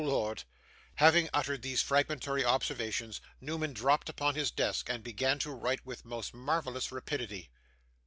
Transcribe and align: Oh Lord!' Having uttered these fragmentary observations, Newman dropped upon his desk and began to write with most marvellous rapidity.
Oh 0.01 0.03
Lord!' 0.03 0.45
Having 0.95 1.29
uttered 1.31 1.61
these 1.61 1.83
fragmentary 1.83 2.43
observations, 2.43 3.21
Newman 3.39 3.71
dropped 3.71 4.09
upon 4.09 4.33
his 4.33 4.49
desk 4.49 4.89
and 4.89 5.03
began 5.03 5.37
to 5.37 5.51
write 5.51 5.85
with 5.85 6.05
most 6.05 6.33
marvellous 6.33 6.91
rapidity. 6.91 7.51